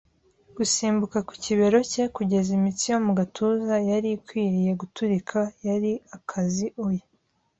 gusimbuka 0.57 1.17
ku 1.27 1.33
kibero 1.43 1.79
cye 1.91 2.03
kugeza 2.15 2.49
imitsi 2.59 2.85
yo 2.93 2.97
mu 3.05 3.11
gatuza 3.19 3.75
yari 3.89 4.09
ikwiriye 4.17 4.71
guturika, 4.81 5.39
yari 5.67 5.91
akazi 6.17 6.65
oya 6.85 7.05